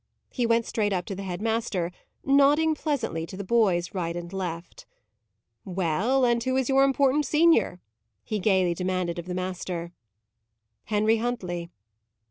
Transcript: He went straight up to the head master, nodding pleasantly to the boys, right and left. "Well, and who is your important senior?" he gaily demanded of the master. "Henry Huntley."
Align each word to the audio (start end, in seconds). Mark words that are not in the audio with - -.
He 0.31 0.47
went 0.47 0.65
straight 0.65 0.93
up 0.93 1.05
to 1.05 1.15
the 1.15 1.21
head 1.21 1.43
master, 1.43 1.91
nodding 2.25 2.73
pleasantly 2.73 3.27
to 3.27 3.37
the 3.37 3.43
boys, 3.43 3.93
right 3.93 4.15
and 4.15 4.33
left. 4.33 4.87
"Well, 5.63 6.25
and 6.25 6.43
who 6.43 6.57
is 6.57 6.69
your 6.69 6.83
important 6.83 7.23
senior?" 7.27 7.79
he 8.23 8.39
gaily 8.39 8.73
demanded 8.73 9.19
of 9.19 9.25
the 9.27 9.35
master. 9.35 9.91
"Henry 10.85 11.17
Huntley." 11.17 11.69